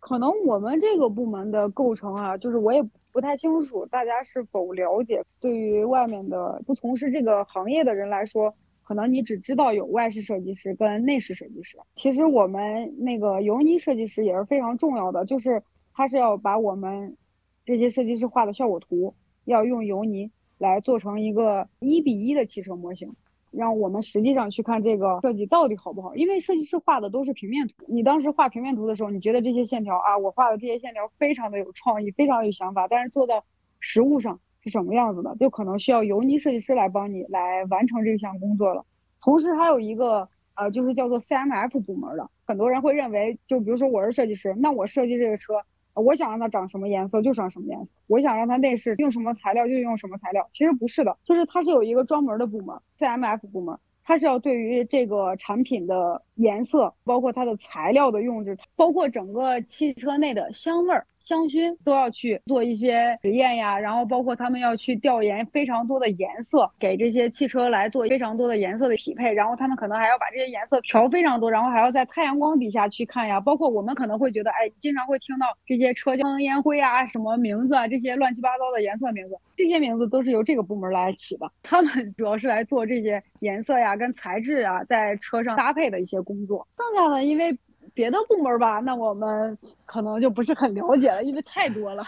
[0.00, 5.22] 可能我们这个部门的构成啊，就是我也不太清楚大家是否了解。
[5.40, 8.54] 对于外面的不从事这个行业的人来说，
[8.84, 11.76] 可能你只知道有外饰设计师跟内饰设计师。
[11.96, 17.16] 其实我们那个油泥设计师也是非常重要的，就是他是要把我们
[17.64, 19.14] 这些设计师画的效果图。
[19.44, 23.12] 要用油泥来做成一个一比一的汽车模型，
[23.50, 26.14] 让我们实际上去看这个设计到底好不好。
[26.14, 33.44] 因为设计师画的都是平面图，你当时画平面图的时候，你觉得这些线条啊，我画的这些线条非常的有创意，非常有想法，但是做到
[33.80, 38.86] 实物上是什么样子的，就可能需要油泥设计师来帮你来完成这项工作了。
[39.20, 45.54] 同时还有一个呃，就是叫做 CMF 部门的，很多人会认为，就比如说我是设计师，那我设计这个车。
[45.94, 50.48] 我想让它长什么颜色就长什么颜色，我想让它内饰用什么材料就用什么材料。
[50.52, 53.78] 其实不是的，就是它是有一个专门的部门，CMF 部门。
[54.12, 63.78] 它是要对于这个产品的颜色，包括它的材料的用质，包括整个汽车内的香味儿、香薰，都要去做一些实验呀。
[63.78, 69.32] 然后包括他们要去调研非常多的颜色，给这些汽车来做非常多的颜色的匹配。
[69.32, 73.40] 然后他们可能还要把这些颜色调非常多，然后还要在太阳光底下去看呀。
[73.40, 81.50] 包括我们可能会觉得，哎，经常会听到这些车间烟灰啊，什么名字啊，这些乱七八糟的颜色名字，这些名字都是由这个部门来起的。
[81.62, 83.96] 他们主要是来做这些颜色呀。
[84.02, 87.56] 跟材质啊，在车上搭配的一些工作，剩下的因为
[87.94, 92.02] 别的部门吧，那我们可能就不是很了解了，因为太多了。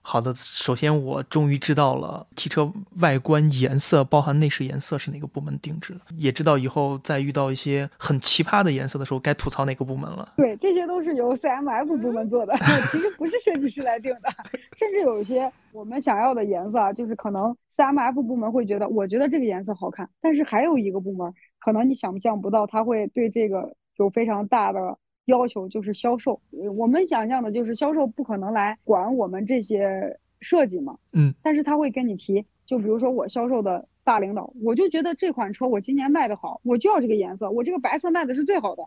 [0.00, 10.32] 好的，首先我终于知道了汽车外观颜色，包含内饰颜色是哪个部门定制的，也知道以后再遇到一些很奇葩的颜色的时候，该吐槽哪个部门了。
[10.36, 12.54] 对，这些都是由 CMF 部门做的，
[12.90, 14.28] 其实不是设计师来定的，
[14.78, 24.96] 甚至有一些我们想要的颜色，就是可能 CMF 部门会觉得，我觉得这个颜色好看，但是还有一个部门，可能你想象不到，他会对这个有非常大的。
[25.28, 26.40] 要求就是销售，
[26.74, 38.84] 我们想象的就是销售不可能来管我们这些设计嘛，嗯，但是他会跟你提，就比如说我销售的大领导，我就觉得这款车我今年卖的好，我就要这个颜色，我这个白色卖的是最好的，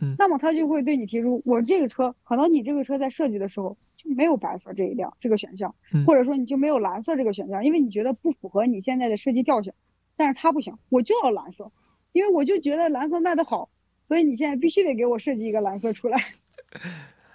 [0.00, 5.74] 嗯，那么他就会对你提出，我这个车可能你这个车在设计的时候就没有白色这一辆这个选项，
[6.06, 9.72] 或者说你就没有蓝色这个选项，因为你觉得不符合你现在的设计调性，
[10.16, 11.72] 但是他不行，我就要蓝色，
[12.12, 13.70] 因为我就觉得蓝色卖的好。
[14.10, 16.20] 所以你现在必须得给我设计一个蓝色出来，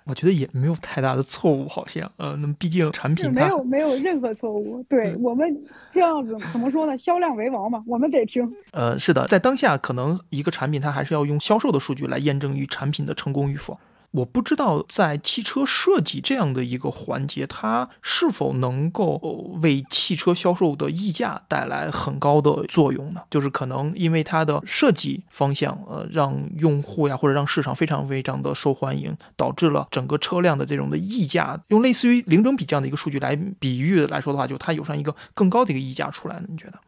[0.03, 5.57] 我觉得也没有太大的错误，好像，呃，那么毕竟产品没有没有任何错误，对我们
[5.93, 6.97] 这样子怎么说呢？
[6.97, 8.53] 销量为王嘛，我们得听。
[8.73, 13.79] 呃，是的，在当下，可能一个产品它还是要用销售的数据来验证于产品的成功与否。
[14.15, 19.17] 我不知道在汽车设计这样的一个环节，它是否能够
[19.61, 23.21] 为汽车销售的溢价带来很高的作用呢？
[23.29, 36.45] 就是可能因为它的设计方向，呃，让用户呀或者让市场非常非常的受欢迎，导致了整个车辆的这种的溢价，用类似于零整比这样的一个数据来比喻来说的话，就它有上一个更高的一个溢价出来呢？
[36.47, 36.79] 你觉得？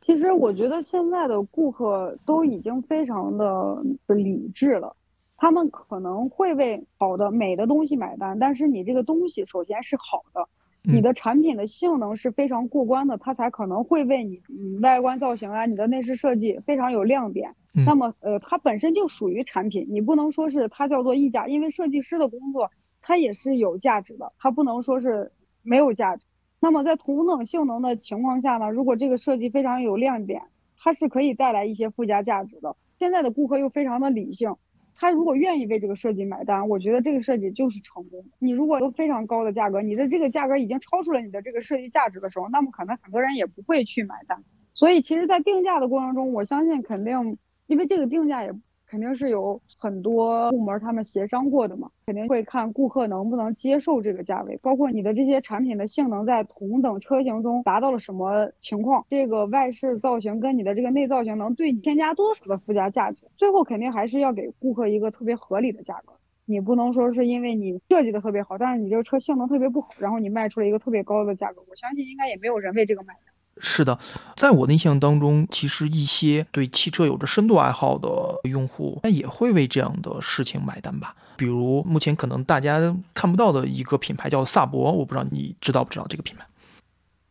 [0.00, 4.94] 其实我觉得现在的顾客都已经非常的理智了。
[5.38, 10.48] 他们可能会为好的美的东西买单，但是你这个东西首先是好的，
[10.82, 14.42] 你的产品的性能是非常过关的，它才可能会为你
[14.82, 17.54] 外观造型啊、你的内饰设计非常有亮点。
[17.86, 25.30] 那么，呃，它本身就属于产品，你不能说是它叫做溢价，因为设计师的工作它也是有价值的，它不能说是
[25.62, 26.26] 没有价值。
[26.58, 30.42] 那么在同等性能的情况下呢，如果这个设计非常有亮点，
[30.76, 32.74] 它是可以带来一些附加价值的。
[32.98, 34.56] 现在的顾客又非常的理性。
[35.00, 38.26] 他如果愿意为这个设计买单，我觉得这个设计就是成功。
[38.40, 44.42] 你如果有非常高的价格，你的这个价格已经超出了你的这个设计价值的时候，那么可能很多人也不会去买单。
[44.74, 47.38] 所以，其实，在定价的过程中，我相信肯定，
[47.68, 48.52] 因为这个定价也。
[48.88, 66.14] 肯定是有很多部门他们协商过的嘛，肯定会看顾客能不能接受这个价位，包括你的这些产品的性能在同等车型中达到了什么情况，这个外饰造型跟你的这个内造型能对你添加多少的附加价值，最后肯定还是要给顾客一个特别合理的价格，
[66.46, 73.34] 你不能说是因为你设计的特别好，但是你这个车性能特别不好，然后你卖出了一个特别高的价格，我相信应该也没有人为这个买单。
[73.60, 73.98] 是的，
[74.36, 78.08] 在我的印象当中，其实一些对汽车有着深度爱好的
[78.48, 81.14] 用户，那也会为这样的事情买单吧。
[81.36, 86.46] 比如目前可能大家看不到的一个品牌叫萨博，我不知道你知道不知道这个品牌？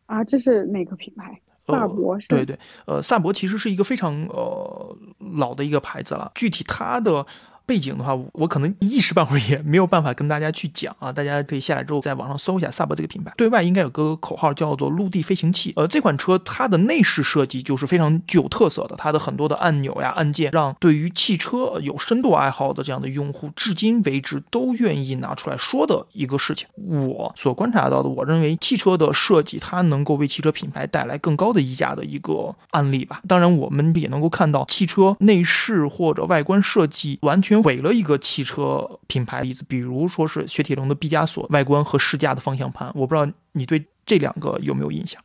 [0.06, 1.40] 啊，这是哪个品牌？
[1.66, 2.28] 萨博是？
[2.28, 4.96] 对对，呃，萨博其实是一个非常呃
[5.36, 6.32] 老的一个牌子了。
[6.34, 7.26] 具体它的。
[7.68, 13.30] 背景的话，我可能一时半会儿也没有办法跟大家去讲啊，大家可以下来之后在网上搜一下萨博这个品牌。
[13.36, 15.74] 对外应该有个口号叫做“陆地飞行器”。
[15.76, 26.66] 呃，这款车它的内饰设计就是非常具有特色的，它的很多的按钮呀、按键，让对于汽车有深度爱好的这样的用户，至今为止都愿意拿出来说的一个事情。
[26.86, 33.20] 我所观察到的，我认为汽车的设计它能够为汽车品牌带来更高的溢价的一个案例吧。
[33.28, 37.57] 当然，我们也能够看到汽车内饰或者外观设计完全。
[37.62, 45.22] 毁了一个汽车品牌例子，比如说是雪铁龙的毕加索外观和试驾的方向盘，我不知道你对这两个有没有印象？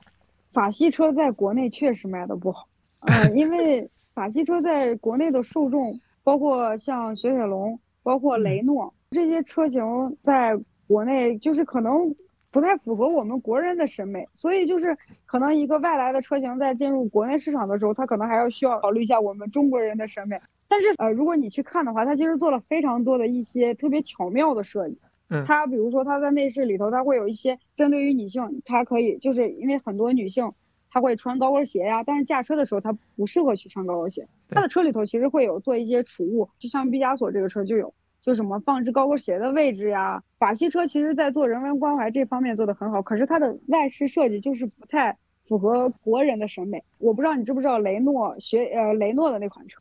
[0.54, 2.68] 法系车在国内确实卖的不好，
[3.02, 9.82] 嗯， 因为法系车在国内的受众，包括像雪铁龙，包括雷诺这些车型，
[10.22, 10.56] 在
[10.88, 12.14] 国内就是可能
[12.52, 20.40] 不太符合我们国人的审美，所以就是可能一个外来的车型在进入国内市场的时候，它可能还要需要考虑一下我们中国人的审美。
[20.74, 24.97] 但是呃，如果你去看的话，它其实做了非常多的一些特别巧妙的设计。
[25.30, 30.51] 嗯，它比如说它在内饰里头，它会有一些针对于女性，它可以就是因为很多女性
[30.89, 34.28] 她会穿高跟鞋呀，但是驾车的时候她不适合去穿高跟鞋。
[34.49, 37.93] 它的车里头其实会有做一些储物，就像毕加索这个车就有，
[38.24, 40.24] 就什么放置高跟鞋的位置呀。
[40.39, 45.15] 法系车其实在做人文关怀这方面做得很好，可是它的外饰设计就是不太
[45.47, 46.84] 符合国人的审美。
[46.97, 49.80] 我不知道你知不知道雷诺学呃雷诺的那款车。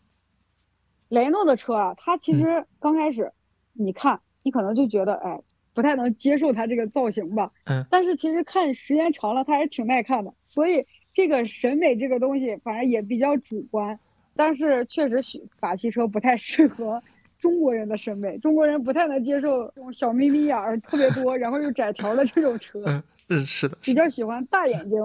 [1.13, 3.31] 雷诺的车啊，它其实刚开始，
[3.75, 5.43] 你看，你可能就觉得，哎，
[5.75, 7.53] 不太能接受它这个造型吧。
[7.65, 7.85] 嗯。
[7.91, 10.33] 但是其实看时间长了，它还是挺耐看的。
[10.49, 14.01] 所以这个审美这个东西，反正也比较主观。
[14.35, 15.21] 但是确实，
[15.61, 17.03] 法系车不太适合
[17.39, 22.83] 中国人的审美，中国人不太能接受这种小眯眯眼儿特别多，然后又窄条的这种车。
[23.29, 23.77] 嗯，是的。
[23.83, 24.99] 比较喜欢大眼睛。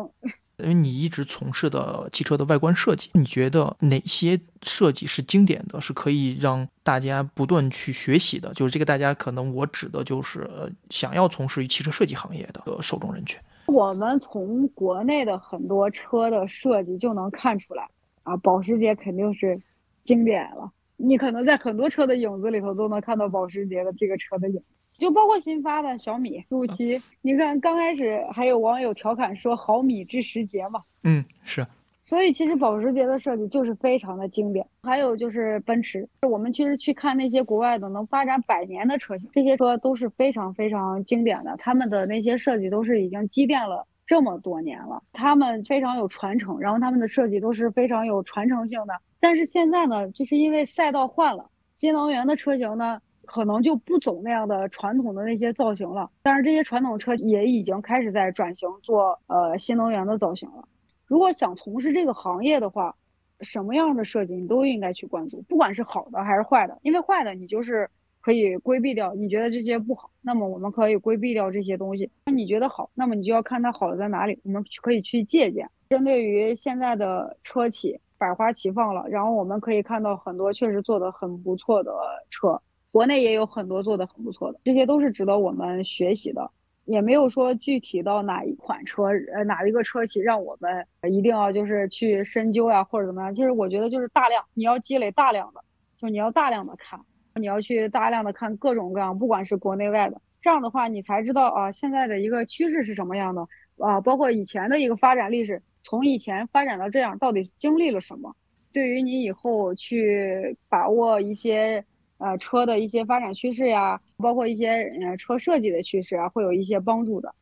[0.57, 8.51] 因为你一直从事的汽车的外观设计，你觉得哪些设计是经典的，是可以让大家不断去学习的？
[8.55, 10.49] 就是这个，大家可能我指的就是
[10.89, 13.39] 想要从事于汽车设计行业的受众人群。
[13.67, 17.87] 我们从国内的很多车的设计就能看出来
[18.23, 19.61] 啊，保时捷肯定是
[20.03, 20.71] 经典了。
[20.95, 24.65] 你可能在很多车的影子里头都能看到保时捷的这个车的影子。
[24.97, 31.65] 就包括新发的小米、五七，你看刚开始还有网友调侃说“毫米之时节”嘛，嗯，是。
[32.01, 34.65] 所以其实保时捷的设计就是非常的经典。
[34.81, 48.93] 还有就是奔驰，我们其实去看那些国外的能发展百年的车型，这些车都是非常非常经典的，他们的那些设计都是已经积淀了这么多年了，他们非常有传承，然后他们的设计都是非常有传承性的。
[49.19, 52.99] 但是现在呢，就是因为赛道换了，新能源的车型呢。
[53.27, 60.67] 可能就不走那样的传统的那些造型了，但是这些传统车也已经开始在转型做呃新能源的造型了。
[61.05, 62.95] 如果想从事这个行业的话，
[63.41, 67.87] 什么样的设计你都应该去关注，不管是好的还是坏的，因为坏的你就是。
[68.19, 69.13] 可以规避掉。
[69.13, 72.11] 你觉得这些不好，那么我们可以规避掉这些东西。
[72.25, 75.69] 那你觉得好，那么你就要看它好的在哪里，我们可以去借鉴。
[75.87, 81.93] 针对于现在的车企，百花齐放了，然后我们可以看到很多确实做的很不错的
[82.29, 82.61] 车，
[82.97, 86.49] 国内也有很多做的很不错的，这些都是值得我们学习的。
[86.85, 89.03] 也没有说具体到哪一款车，
[89.35, 93.35] 呃，哪一个车企让我们一定要就是去深究呀，或者怎么样。
[93.35, 95.63] 其实我觉得就是大量，你要积累大量的，
[95.99, 96.99] 就你要大量的看，
[97.35, 108.35] 你要去大量的看各种各样，不管是国内外的，这样的话你才知道啊现在的一个趋势是什么样的啊，包括以前的一个发展历史，从以前发展到这样，到底经历了什么，
[108.73, 111.85] 对于你以后去把握一些。
[112.17, 117.33] 呃，车的一些发展趋势呀，包括一些呃车设计的趋势啊，会有一些帮助的。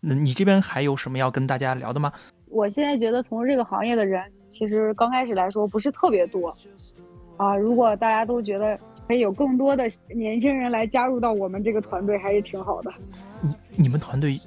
[0.00, 2.12] 那你这边还有什么要跟大家聊的吗？
[2.46, 6.56] 我现在觉得从事这个行业的人，其实刚开始来说不是特别多
[7.36, 7.56] 啊。
[7.56, 12.92] 如果大家都觉得可以有更多的年轻人来加入到我们这个团队，还是挺好的。
[13.42, 14.38] 你你们团队？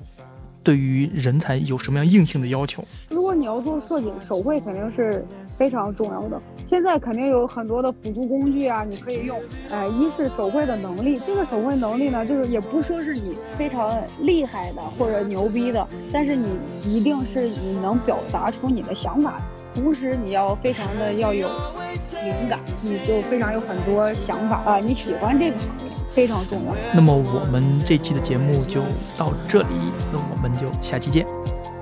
[0.63, 2.81] 对于人才有什么样硬性的要求？
[3.09, 6.41] 如果你要做设计，手绘肯定是非常重要的。
[6.73, 9.39] 现在肯定有很多的辅助工具啊，你可以用。
[9.69, 16.47] 呃，一是手绘的能力，这个手绘能力呢，就是也不说是你非常厉害的或者牛逼的，但是你
[16.83, 19.37] 一定是你能表达出你的想法，
[19.75, 25.93] 同时你要非常的要有灵感，你就非常有很多想法啊，你喜欢这个行业。
[26.15, 26.73] 非常重要。
[26.91, 28.81] 那么我们这期的节目就
[29.15, 29.67] 到这里，
[30.11, 31.23] 那我们就下期见，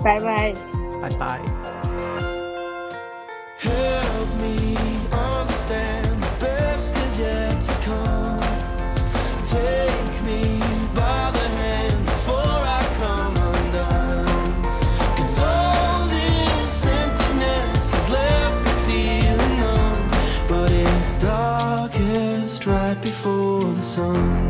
[0.04, 0.54] 拜拜，
[1.02, 1.40] 拜拜。
[23.92, 24.41] sun.